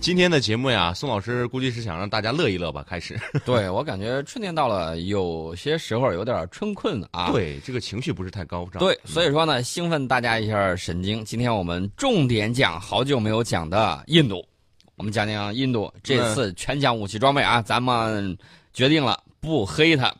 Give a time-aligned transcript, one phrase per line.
[0.00, 2.82] 今天的节目呀，宋老师估计是想让大家乐一乐吧。
[2.88, 7.30] 开始， 对我感觉春天到了，有些时候有点春困啊。
[7.30, 8.80] 对，这个情绪不是太高涨。
[8.80, 11.22] 对，所以说呢，兴奋大家一下神经。
[11.22, 14.42] 今天我们重点讲好久没有讲的印度，
[14.96, 18.36] 我们讲讲印度这次全讲武器装备啊，咱们
[18.72, 20.12] 决定了不黑他。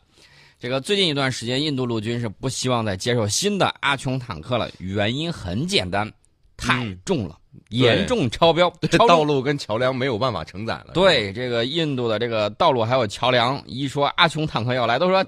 [0.59, 6.09] 这个最近一段时间，印度陆军是不希望再接受新的阿琼坦克了，原因很简单，
[6.61, 7.37] 太重了。
[7.69, 8.69] 严重超标，
[9.07, 10.91] 道路跟桥梁没有办法承载了。
[10.93, 15.25] 对这个印度的这个道路还有桥梁，一说阿琼坦克要来，都说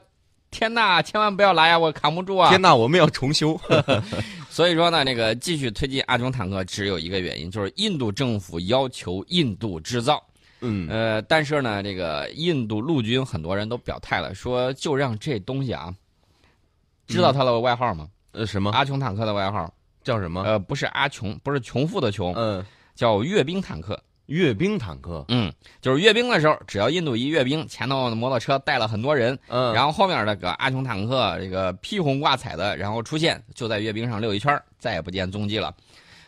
[0.52, 2.50] 天呐，千万不要来呀，我扛不住啊！
[2.50, 3.60] 天呐，我们要重修。
[4.50, 10.24] 所以说呢，这个继续推进阿琼坦克只有一个原因，就是印度政府要求印度制造。
[10.62, 15.94] 嗯，呃，但是呢，这个印度陆军很多人都表态了，说就让这东西啊，
[17.08, 18.08] 知道他的外号吗？
[18.32, 18.72] 呃，什么？
[18.72, 19.74] 阿琼坦克的外号。
[20.04, 20.44] 叫什么？
[20.44, 22.64] 呃，不是阿琼，不是穷富的穷，嗯，
[22.96, 24.00] 叫阅兵坦克。
[24.28, 35.76] 阅兵坦克，嗯，就是阅兵的时候，只要印度一阅兵，前头摩托车带了很多人，嗯，然后后面那个阿琼坦克，这个披红挂彩的，然后出现，就在阅兵上溜一圈，再也不见踪迹了。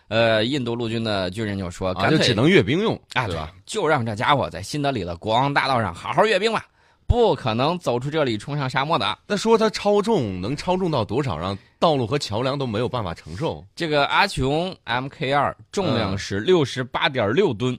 [0.10, 3.54] 呃，印度陆军的军人就说，干脆就只能阅兵用，啊，对吧？
[3.66, 6.66] 就让这家伙在新德里的国王大道上好好阅兵吧。
[7.08, 9.18] 不可能走出这里冲向沙漠的。
[9.28, 13.64] 那说它超重，能超重到多少，让道路和桥梁都没有办法承受？
[13.76, 17.78] 这个阿琼 MK 二重量是六十八点六吨，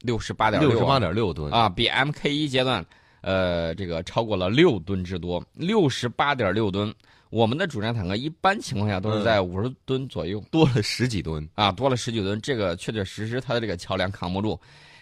[0.00, 2.84] 六十八点六十八点六吨啊，比 MK 一阶段，
[3.20, 5.44] 呃，这个超过了六吨之多。
[5.52, 6.92] 六十八点六吨，
[7.28, 12.40] 我们的主战坦克一般情况下都是在五十吨左右，多了十几吨啊，多了十几吨。
[12.40, 14.58] 这个确确实实它的这个桥梁扛不住。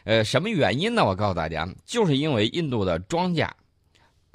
[0.09, 1.05] 呃，什么原因呢？
[1.05, 3.55] 我告诉大家，就是因为印度的装甲，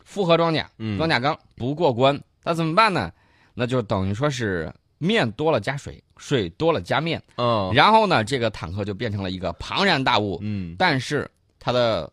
[0.03, 3.11] 复合装甲，装甲钢不过关，那怎么办呢？
[3.55, 11.27] 那就等于说是面多了加水，水多了加面，嗯，然后呢，这个坦克就变成了一个庞然大物，嗯，但是
[11.59, 12.07] 它的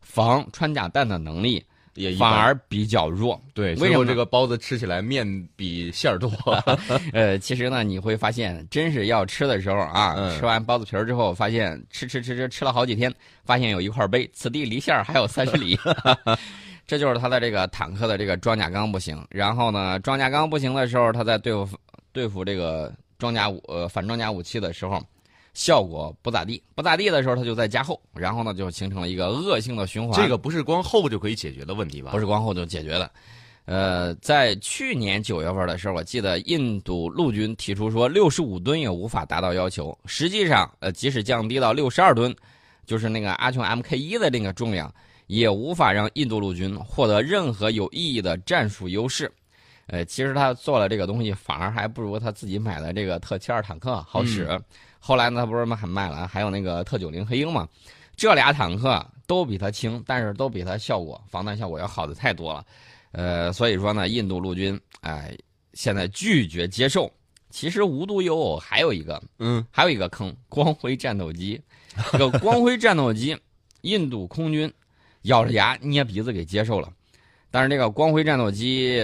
[0.00, 1.64] 防穿甲弹的能力。
[1.94, 6.30] 也反而比较弱，对，为什么这个包子吃起来面比馅儿多？
[7.12, 13.12] 呃，其实呢，你会发现，真是要吃的时候啊，吃完包子皮儿之后，发现吃吃吃吃吃了好几天，
[13.44, 15.78] 发现有一块碑，此地离馅儿还有三十里，
[16.86, 19.24] 这就是他的这个坦克的这个装甲钢不行。
[19.30, 21.78] 然后呢，装甲钢不行的时候，他在对付
[22.12, 25.00] 对付这个装甲武呃反装甲武器的时候。
[25.54, 30.20] 效果不咋地，不咋地的时候，它就在加厚，然后呢，就形成了一个恶性的循环。
[30.20, 32.10] 这个不是光厚就可以解决的问题吧？
[32.10, 33.10] 不是光厚就解决的。
[33.66, 39.96] 呃，在去年九月份的时候，我记得印度陆军提出说，六十五吨也无法达到要求。
[40.04, 42.34] 实际上，呃，即使降低到六十二吨，
[42.84, 44.92] 就是那个阿琼 MK 一的那个重量，
[45.28, 49.32] 也无法让印度陆军获得任何有意义的战术优势。
[49.86, 54.46] 呃，其实他做了这个东西，反而还不如他自己买的这个特七二坦克好使。
[55.06, 57.68] 后来呢，他不是还卖了，还有那个特九零黑鹰嘛，
[58.16, 62.64] 这俩坦克都比它轻，但是都比它效果防弹效果要好的太多了。
[63.12, 65.36] 呃，所以说呢，印度陆军哎
[65.74, 67.12] 现在拒绝接受。
[67.50, 71.60] 其实无独有偶，还有一个，嗯，还有一个坑——光辉战斗机。
[72.10, 73.36] 这个光辉战斗机，
[73.82, 74.72] 印度空军
[75.24, 76.90] 咬着牙捏鼻子给接受了，
[77.50, 78.98] 但是这个光辉战斗机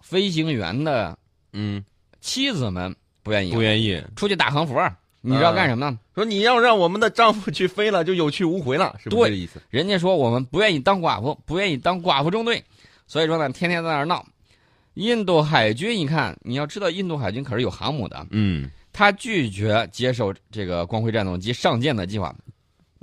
[0.00, 1.16] 飞行员的
[1.52, 1.82] 嗯
[2.20, 2.92] 妻子们
[3.22, 4.74] 不愿意，不愿意出去打横幅。
[5.26, 5.98] 你知道干什么呢？
[6.14, 9.58] 说你要让我们的丈夫去飞了，就有去无回了，是不是这意思？
[9.70, 12.62] 人家说我们不愿意当寡妇，不愿意当寡妇中队，
[13.06, 14.22] 所以说呢，天天在那儿闹。
[14.94, 22.34] 印度海军一看，你要知道，印度海军可是有航母的，嗯，他拒绝接受这个光辉战斗机上舰的计划，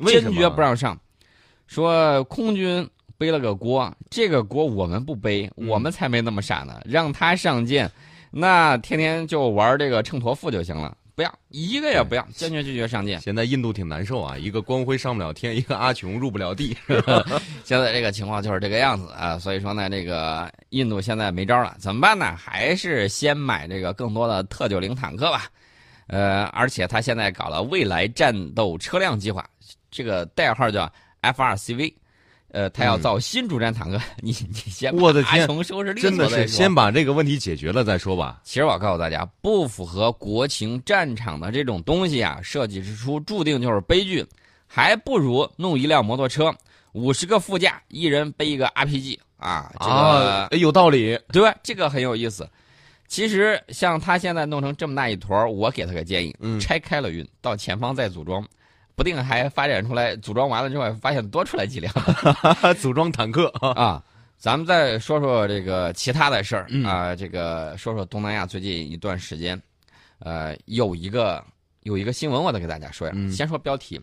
[0.05, 0.95] 坚决不让上，
[1.65, 7.91] 说空军背了个锅，这个锅我们不背，我们才没那么傻呢，让他上舰，
[8.29, 10.95] 那天天就玩这个秤砣腹就行了。
[11.15, 13.19] 不要一个也不要，坚决拒绝上舰。
[13.21, 16.75] 现在印度挺难受啊，一个光辉上不了天，一个阿琼入不了地。
[17.63, 22.35] 现在这个情况就是这个样子啊，所以说呢，这个印度现在没招了，怎么办呢？
[22.35, 25.47] 还是先买这个更多的特九零坦克吧。
[26.07, 29.47] 呃，而且他现在搞了未来战斗车辆计划，
[29.89, 30.91] 这个代号叫
[31.21, 31.93] F2CV。
[32.51, 38.41] 呃，他要造新主战坦克， 你你先我的天，收拾真的是先把这个问题解决了再说吧。
[38.43, 44.25] 其实我告诉大家，不符合国情战场的这种东西啊，设计之初注定就是悲剧，
[44.67, 46.53] 还不如弄一辆摩托车，
[46.91, 51.55] 五十个副驾，一人背一个 RPG 啊，这个有道理，对吧？
[51.63, 52.45] 这个很有意思。
[53.07, 58.45] 其实像他现在弄成这么大一坨，我给他个建议，拆开了运，到前方再组装。
[58.95, 61.93] 不定还发展出来，组装完了之后发现多出来几辆，
[62.79, 64.03] 组装坦克啊！
[64.37, 69.61] 咱们再说说这个其他的事儿啊，这个说说东南亚最近一段时间，
[70.17, 71.43] 呃，有一个
[71.81, 73.13] 有一个新闻，我得给大家说呀。
[73.31, 74.01] 先说标题，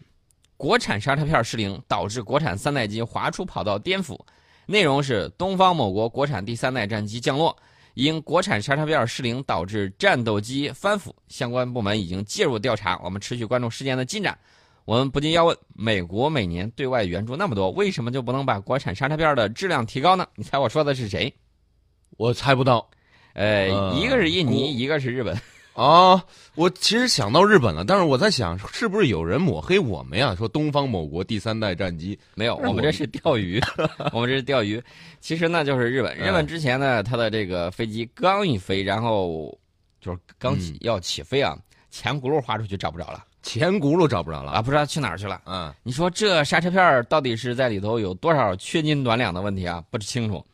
[0.57, 4.17] 国产刹车片失灵，导致国产三代机滑出跑道颠覆。
[4.67, 7.57] 内容是东方某国国产第三代战机降落，
[7.95, 12.97] 因国产刹车片失灵导致战斗机翻覆，相关部门已经介入调查。
[13.03, 14.39] 我们持续关注事件的进展。
[14.89, 20.27] 我们不禁要问：美国每年对外援助那么多，为什么就不能把国产刹车片的质量提高呢？
[20.35, 21.31] 你猜我说的是谁？
[22.17, 22.89] 我猜不到。
[23.35, 25.39] 呃，呃一个是印尼，一个是日本。
[25.77, 26.25] 啊，
[26.55, 30.35] 我其实想到日本了，但是我在想，是不是有人抹黑我们呀？
[30.35, 33.61] 说东方某国第三代战机，没有，我我们这是钓鱼，
[34.11, 34.83] 我们这是钓鱼。
[35.21, 39.55] 其实呢，就是日本，日本嗯之前呢，它的这个飞机刚一飞，然后
[40.01, 41.55] 就是刚起、嗯要起飞啊，
[41.91, 45.41] 前轱辘滑出去找不着了前轱辘找不着了啊，不知道去哪儿去了。
[45.47, 49.83] 嗯，你说这刹车片到底是在里头有多少缺斤短两的问题啊？
[49.91, 50.45] 不清楚。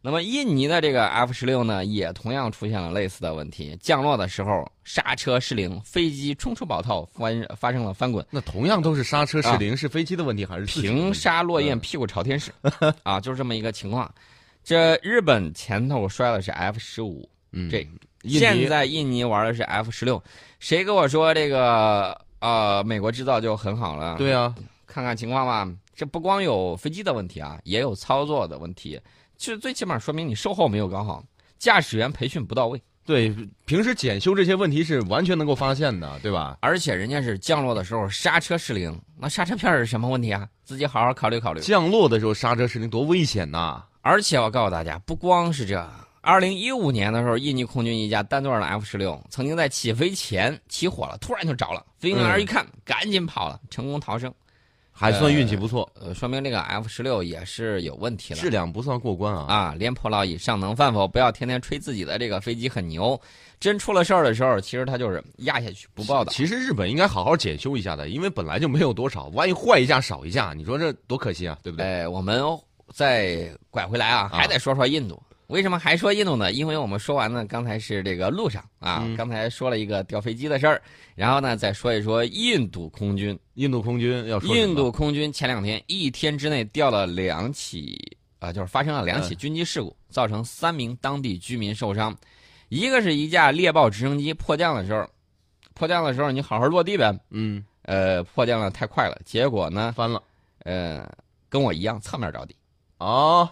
[0.00, 8.24] 那么印尼的这个 F 十六呢，也同样出现了类似的问题，降落的时候刹车失灵，飞机冲出跑道，翻发生了翻滚。
[8.30, 12.52] 那同样都是刹车失灵，是飞机的问题还是平沙落雁，屁股朝天使，
[13.02, 14.08] 啊，就是这么一个情况。
[14.62, 17.84] 这日本前头摔的是 F 十五，嗯，这
[18.22, 20.22] 现在印尼玩的是 F 十六，
[20.60, 24.54] 谁跟我说这个呃美国制造就很好了？，对啊，
[24.86, 25.68] 看看情况吧。
[25.94, 29.00] 这不光有飞机的问题啊，也有操作的问题。
[29.36, 31.24] 其实最起码说明你售后没有搞好，
[31.58, 36.56] 驾驶员培训不到位，对，平时检修这些问题是完全能够发现的，对吧？
[36.60, 40.48] 而且人家是降落的时候刹车失灵，那刹车片儿是什么问题啊？
[40.64, 41.60] 自己好好考虑考虑。
[41.60, 43.82] 降落的时候刹车失灵多危险呐！
[44.00, 45.84] 而且我告诉大家，不光是这，
[46.28, 54.30] 二零一五年的时候，印尼空军一架单座的 F 十六曾经在起飞前起火了，突然就着了，飞行员一看，赶紧跑了，成功逃生。
[54.92, 58.40] 还算运气不错，呃，说明这个 F 十六也是有问题了。
[58.40, 59.46] 质量不算过关啊。
[59.48, 61.08] 啊，廉颇老矣，尚能饭否？
[61.08, 63.18] 不要天天吹自己的这个飞机很牛，
[63.58, 66.30] 真出了事儿的时候，其实它就是压下去不报道。
[66.30, 71.86] 其实日本应该好好检修一下的，因为本来就没有多少，万一坏一架少一架，你说这多可惜啊，对不对？
[71.86, 72.42] 哎，我们
[72.92, 75.18] 再拐回来啊，还得说说印度。
[75.48, 76.52] 为什么还说印度呢？
[76.52, 80.80] 因为我们说完呢，刚才是这个路上啊，嗯刚才说了一个掉飞机的事儿，
[81.14, 83.38] 然后呢再说一说印度空军。
[83.54, 92.16] 印度空军要说印度空军前两天一天之内掉了两起啊、就是发生了两起嗯军机事故，造成三名当地居民受伤。
[92.68, 95.08] 一个是一架猎豹直升机迫降的时候，
[95.74, 100.22] 迫降的时候你好好落地呗，嗯呃，迫降的太快了，结果呢，翻了
[100.64, 101.10] 呃，
[101.48, 102.54] 跟我一样侧面着地，
[102.98, 103.48] 哦，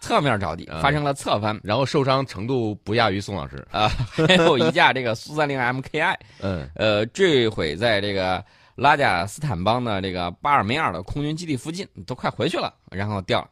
[0.00, 1.58] 侧面着地嗯发生了侧翻。
[1.62, 3.66] 然后受伤程度不亚于宋老师。
[3.70, 3.88] 啊，
[4.26, 13.48] 还有一架这个苏三零 MKI，嗯呃，坠毁在这个拉贾斯坦邦的这个巴尔梅尔的空军基地附近，都快回去了，然后掉了。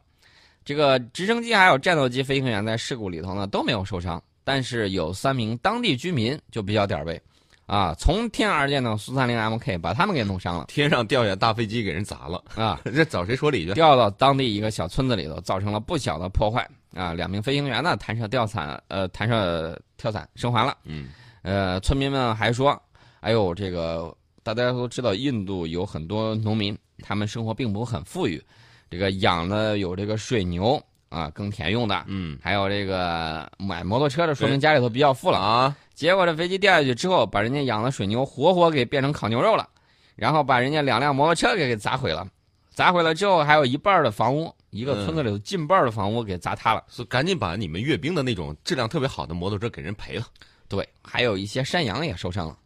[0.65, 7.21] 这个直升机还有战斗机飞行员在事故里头呢都没有受伤，但是有三名当地居民就比较点儿背，
[7.67, 13.73] 啊，从天而降的苏三零 MK 把他们给弄伤了天上掉下大飞机给人砸了，啊， 这找谁说理去？
[13.73, 17.13] 掉到当地一个小村子里头，造成了不小的破坏啊。
[17.13, 20.77] 两名飞行员呢弹射吊伞，呃，弹射跳伞生还了。
[20.85, 21.09] 嗯
[21.43, 22.81] 呃，村民们还说，
[23.19, 28.41] 哎呦，这个大家都知道，印度有很多农民，他们生活并不很富裕，
[28.89, 35.37] 这个养的有这个水牛啊，耕田用的，嗯还有这个买摩托车的，说明家里头比较富了。
[35.37, 39.67] 啊，结果这飞机掉下去之后，把人家养的水牛活活给变成烤牛肉了，
[40.15, 42.27] 然后把人家两辆摩托车给给砸毁了，
[42.69, 46.83] 砸毁了之后，还有一半的房屋，一个村子里头近半的房屋给砸塌了。
[46.87, 50.25] 所以赶紧把你们阅兵的那种质量特别好的摩托车给人赔了。
[50.67, 52.57] 对，还有一些山羊也受伤了。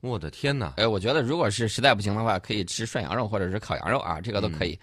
[0.00, 0.74] 我的天哪！
[0.76, 4.78] 哎，我觉得如果是实在不行的话，可以吃涮羊肉或者是烤羊肉啊，这个都可以。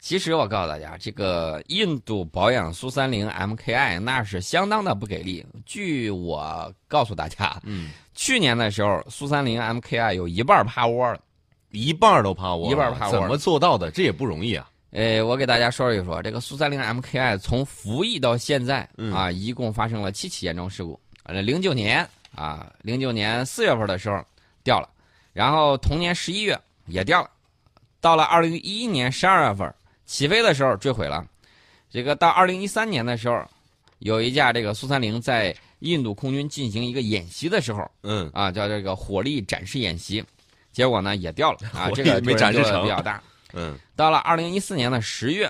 [0.00, 5.44] 其实我告诉大家，这个印度保养苏三零 MKI 那是相当的不给力。
[5.66, 11.20] 据我告诉大家，嗯，去年的时候苏三零 MKI 有一半趴窝了。
[11.72, 13.92] 一半都趴窝了，一半趴窝怎么做到的？
[13.92, 14.68] 这也不容易啊。
[14.90, 20.98] 呃，我给大家说一说，这个苏三零 MKI 从服役到现在嗯啊，一共发生了七起严重事故。
[21.22, 22.04] 呃，零九年
[22.34, 24.20] 啊，零九年四月份的时候
[24.64, 24.88] 掉了，
[25.32, 27.30] 然后同年十一月也掉了，
[28.00, 29.72] 到了二零一一年十二月份
[30.10, 31.24] 起飞的时候坠毁了。
[31.88, 33.40] 这个到二零一三年的时候，
[34.00, 40.22] 有一架这个苏三零在印度空军进行一个演习的时候嗯，啊，叫这个火力展示演习，
[40.72, 43.22] 结果呢也掉了啊，这个没展示成比较大。
[43.52, 45.48] 嗯到了二零一四年的十月，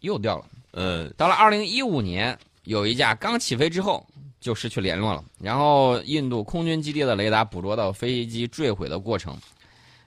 [0.00, 0.44] 又掉了。
[0.74, 4.06] 嗯到了二零一五年，有一架刚起飞之后
[4.38, 5.24] 就失去联络了。
[5.40, 9.34] 然后印度空军基地的雷达捕捉到飞机坠毁的过程。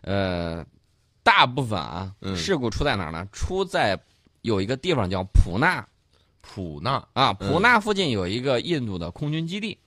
[0.01, 0.63] 呃，
[1.23, 3.27] 大部分啊，嗯事故出在哪儿呢？
[3.31, 3.99] 出在
[4.41, 5.85] 有一个地方叫普纳
[6.41, 9.77] 普纳啊，嗯普纳附近有一个印度的空军基地。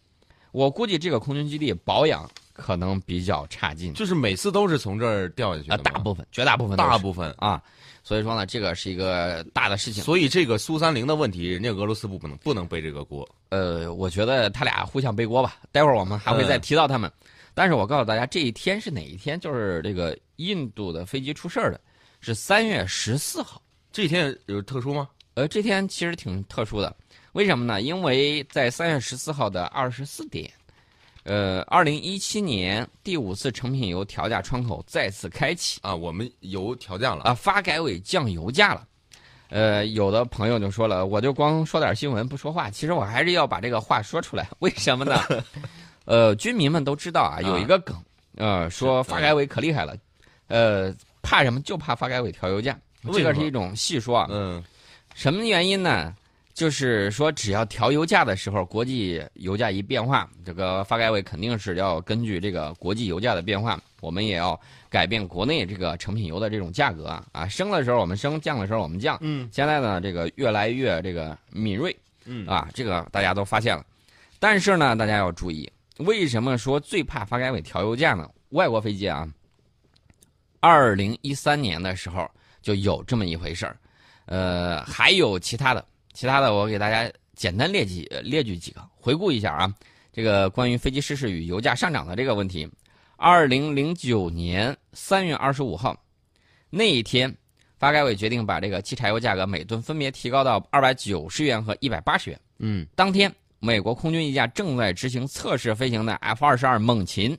[0.53, 7.35] 我估计这个空军基地保养可能比较差劲就是每次都是从这儿掉下去啊，的吗大部分绝大部分大部分。
[7.39, 7.61] 啊，
[8.05, 10.05] 所以说呢，这个是一个大的事情。
[10.05, 13.29] 所以这个苏三零的问题，人家俄罗斯不不能不能背这个锅。
[13.49, 17.11] 呃，我觉得他俩互相背锅吧，待会儿我们还会再提到他们。
[17.55, 19.39] 但是我告诉大家，这一天是哪一天？
[19.39, 21.81] 就是这个印度的飞机出事儿的，
[22.21, 23.63] 是三月十四号。
[23.93, 25.09] 这一天有特殊吗？
[25.35, 26.95] 呃，这天其实挺特殊的，
[27.33, 27.81] 为什么呢？
[27.81, 30.51] 因为在三月十四号的二十四点，
[31.23, 38.87] 呃，二零一七年第五次成品油调价窗口再次开启啊，我们油调价了啊，发改委降油价了。
[39.51, 44.49] 呃，有的朋友就说了，我就光说点新闻不说话，其实我还是要把这个话说出来。
[44.59, 45.21] 为什么呢？
[46.05, 47.97] 呃，军民们都知道啊，有一个梗，
[48.37, 49.97] 呃，说发改委可厉害了，
[50.49, 51.61] 呃，怕什么？
[51.61, 52.79] 就怕发改委调油价，
[53.13, 54.27] 这个是一种戏说啊。
[54.31, 54.63] 嗯，
[55.15, 56.15] 什么原因呢？
[56.53, 69.19] 就是说，只要调油价的时候，国际油价一变化，这个发改委肯定是要根据这个国际油价的变化，我们也要改变国内这个成品油的这种价格啊啊，升的时候我们升，降的时候我们降。
[69.21, 73.85] 嗯，现在呢，这个越来越这个敏锐，嗯啊，这个大家都发现了。
[74.39, 78.29] 但是呢，大家要注意，为什么说最怕发改委调油价呢？
[78.51, 79.29] 外国飞机啊，
[80.61, 82.29] 二零一三年的时候
[82.63, 83.77] 就有这么一回事儿，
[84.27, 85.85] 呃，还有其他的。
[86.13, 89.75] 其他的我给大家简单列举列举几个，回顾一下啊。
[90.13, 92.69] 这个关于飞机失事与油价上涨的这个问题，
[93.17, 96.01] 二零零九年三月二十五号
[96.71, 97.37] 那一天，
[97.79, 102.41] 发改委决定把这个汽柴油价格每吨分别提高到二百九十元和一百八十元。
[102.59, 103.35] 嗯，当天，
[103.65, 107.37] 美国空军一架正在执行测试飞行的 F 二十二猛禽，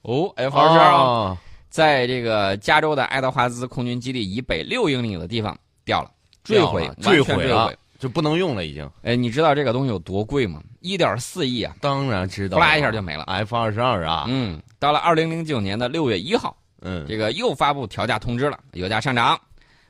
[0.00, 1.36] 哦，F 二十二，
[1.68, 6.10] 在这个加州的爱德华兹空军基地以北六英里的地方掉了，
[6.42, 7.72] 坠毁，坠毁了。
[7.98, 8.90] 就不能用了，已经。
[9.02, 10.62] 哎，你知道这个东西有多贵吗？
[10.80, 11.76] 一点四亿啊！
[11.82, 12.56] 当然知道。
[12.56, 13.24] 呼啦一下就没了。
[13.24, 19.38] F 二十二啊，嗯，到了二零零九年的六月一号，嗯，这个又发布调价通知了，油价上涨。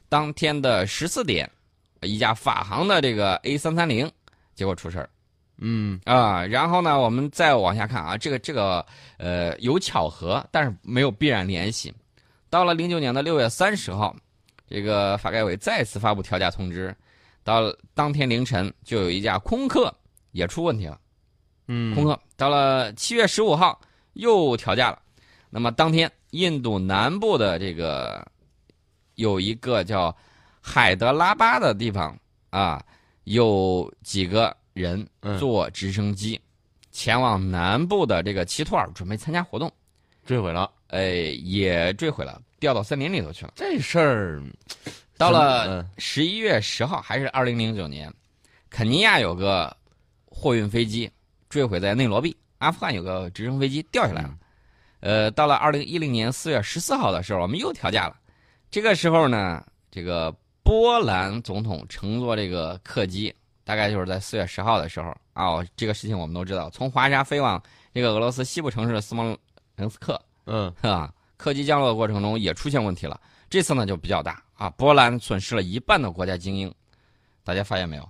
[0.08, 1.48] 当天的十四点，
[2.02, 4.10] 一架法航的这个 A 三三零，
[4.56, 5.08] 结果出事儿。
[5.60, 8.84] 嗯啊，然后呢，我们再往下看啊，这个这个
[9.18, 11.92] 呃有巧合，但是没有必然联系。
[12.48, 14.16] 到了零九年的六月三十号，
[14.66, 16.94] 这个发改委再次发布调价通知。
[17.44, 19.94] 到当天凌晨，就有一架空客
[20.32, 20.98] 也出问题了。
[21.68, 23.80] 嗯，空客到了七月十五号
[24.14, 24.98] 又调价了。
[25.48, 28.26] 那么当天，印度南部的这个
[29.14, 30.14] 有一个叫
[30.60, 32.16] 海德拉巴的地方
[32.50, 32.82] 啊，
[33.24, 35.06] 有几个人
[35.38, 36.40] 坐直升机
[36.90, 39.72] 前往南部的这个奇图尔，准备参加活动，
[40.24, 40.70] 坠毁了。
[40.88, 41.08] 哎，
[41.44, 43.52] 也坠毁了，掉到森林里头去了。
[43.56, 44.42] 这事儿。
[45.16, 48.12] 到了十一月十号，还是二零零九年，
[48.70, 49.76] 肯尼亚有个
[50.24, 51.10] 货运飞机
[51.50, 54.34] 坠毁在内罗毕，阿富汗有个直升飞机掉下来了。
[55.00, 58.16] 呃，到了二零一零年四月十四号的时候，我们又调价了。
[58.70, 67.62] 这个时候呢，这个波兰总统乘坐这个客机，大概就是在四月十号的时候啊，这个事情我们都知道，从华沙飞往
[67.92, 69.36] 这个俄罗斯西部城市斯摩
[69.76, 73.20] 棱斯克，嗯， 啊，客机降落的过程中也出现问题了。
[73.48, 76.72] 这次呢就比较大啊，波兰损失了一半的国家精英，
[77.42, 78.08] 大家发现没有？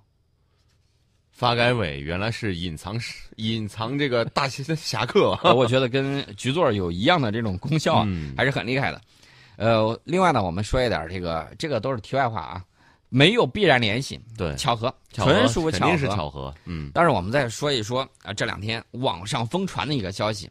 [1.31, 3.01] 发改委原来是隐藏
[3.37, 9.01] 隐藏这个大侠客，我觉得跟局座有一样的这种功效啊，嗯、还是很厉害的。
[9.57, 12.65] 呃，另外呢，我们说一点这个，这个都是题外话啊，
[13.11, 16.55] 没有必然联系，对，巧合，纯属巧合，肯定是巧合。
[16.65, 20.49] 嗯，但是我们再说一说啊，这两天网上疯传的一个消息，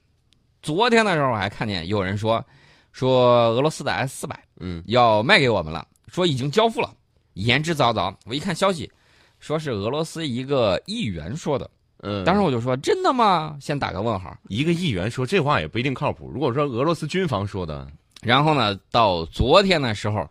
[0.62, 2.46] 昨天的时候我还看见有人说。
[2.92, 6.92] 说俄罗斯的 S 四百，嗯，要卖给我们了，说已经交付了，
[7.36, 8.14] 言之凿凿。
[8.26, 8.92] 我一看消息，
[9.40, 11.70] 说是俄罗斯一个议员说的，
[12.02, 13.56] 嗯，当时我就说真的吗？
[13.62, 14.36] 先打个问号。
[14.48, 16.32] 一个议员说这话也不一定靠谱。
[16.34, 17.88] 如果说俄罗斯军方说的，
[18.24, 20.28] 然后呢，到昨天的时候，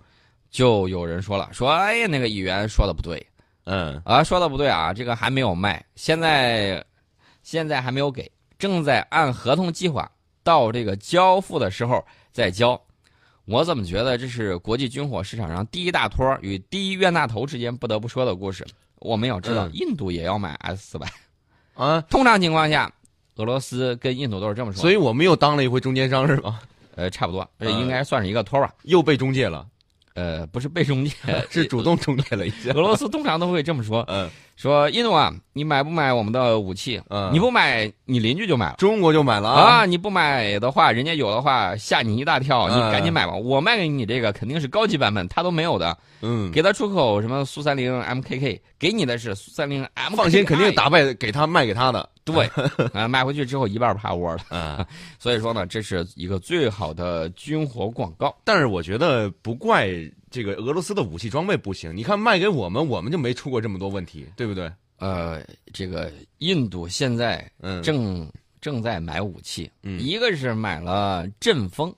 [0.50, 3.26] 就有人说了，说哎呀，那个议员说的不对，
[3.64, 6.84] 嗯啊，说的不对啊，这个还没有卖，现在
[7.42, 10.10] 现在还没有给，正在按合同计划
[10.42, 12.04] 到这个交付的时候。
[12.30, 12.80] 再交，
[13.46, 18.64] 我怎么觉得这是国际军火市场上第一大托与第一冤大头之间不得不说的故事？
[19.00, 21.10] 我们要知道，嗯、印度也要买 S 四百，
[21.74, 22.92] 啊，通常情况下，
[23.36, 26.62] 俄罗斯跟印度都是这么说，所以我们又当了一回中间商是吧？
[26.94, 29.66] 呃，差不多，这应该算是一个托吧、嗯，又被中介了。
[30.18, 31.12] 呃，不是被中介，
[31.48, 32.70] 是主动中介了一下。
[32.74, 37.00] 俄罗斯通常都会这么说，嗯，说印度啊，你买不买我们的武器？
[37.10, 38.74] 嗯你不买，你邻居就买了。
[38.76, 39.86] 中国就买了啊！
[39.86, 43.32] 你不买的话，人家有的话吓你一大跳，你嗯赶紧买吧。
[43.36, 45.96] 我卖给你这个肯定是高级版本，他都没有的。
[46.22, 52.08] 嗯，给他出口什么苏三零 MKK，给你的是苏三零 M，放心，肯定打败给他卖给他的。
[52.24, 52.50] 对，
[52.92, 54.40] 啊，卖回去之后一半趴窝了。
[54.48, 54.84] 啊，
[55.20, 58.36] 所以说呢，这是一个最好的军火广告。
[58.42, 59.88] 但是我觉得不怪
[60.30, 64.70] 这个俄罗斯的武器装备不行，你看卖给我们，我们就没出过这么多问题，对不对？
[64.98, 65.40] 呃，
[65.72, 68.30] 这个印度现在嗯，正
[68.60, 71.94] 正在买武器，嗯一个是买了阵风，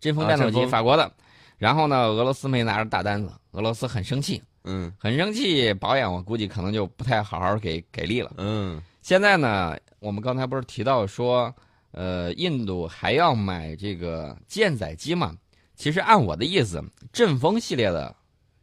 [0.00, 1.12] 阵风啊战斗机，法国的。
[1.58, 8.32] 然后呢，俄罗斯没拿着大单子，俄罗斯很生气，嗯很生气，保养我估计可能就不太好好给给力了。
[8.38, 11.54] 嗯现在呢，我们刚才不是提到说，
[11.90, 15.36] 呃，印度还要买这个舰载机嘛？
[15.74, 18.14] 其实按我的意思，阵风系列的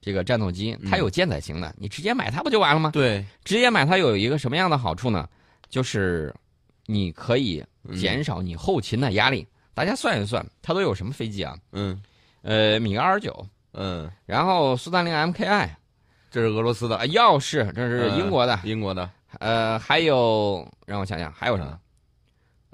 [0.02, 2.92] 这个战斗机，它有舰载型的，你直接买它不就完了吗？
[2.92, 5.28] 对，直接买它有一个什么样的好处呢？
[5.70, 6.34] 就是
[6.86, 9.48] 你可以嗯减少你后勤的压力。
[9.74, 11.58] 大家算一算，它都有什么飞机啊？
[11.74, 12.02] 嗯
[12.44, 15.70] 呃，米格二十九，嗯，然后苏三零 MKI
[16.32, 19.10] 这是俄罗斯的啊，，耀式这是英国的，英国的
[19.40, 21.78] 呃，还有让我想想还有什么？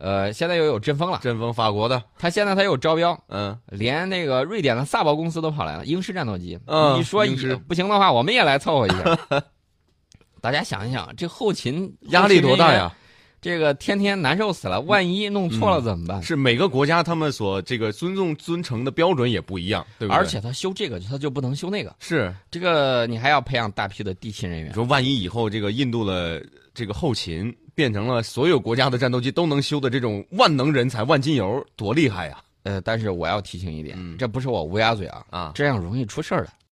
[0.01, 6.60] 呃，现在又有阵风了，阵风，法国的，他现在他有招标，嗯连那个瑞典的萨博公司都跑来了，英式战斗机。
[6.65, 7.36] 嗯你说你
[7.67, 9.17] 不行的话，我们也来凑合一下。
[10.41, 12.74] 大家想一想，这后勤压力多大？
[12.74, 12.91] 呀？
[13.39, 16.22] 这个天天难受死了，万一弄错了怎么办？
[16.22, 20.17] 是每个国家他们所这个尊重尊崇的标准也不一样，对不对？
[20.17, 21.96] 而且他修这个，他就不能修那个。
[22.00, 24.70] 是这个你还要培养大批的地勤人员。
[24.70, 26.43] 你说，万一以后这个印度的
[26.74, 32.37] 这个后勤变成了所有国家的战斗机都能修的这种万能人才、万金油，多厉害呀！
[32.63, 36.49] 呃，但是我要提醒一点，嗯这不是我乌鸦嘴啊，啊，这样容易出事儿的。